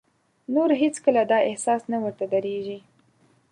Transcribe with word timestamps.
نور 0.53 0.69
هېڅ 0.81 0.95
کله 1.05 1.21
دا 1.31 1.39
احساس 1.49 1.81
نه 1.91 1.97
ورته 2.03 2.25
درېږي. 2.33 2.79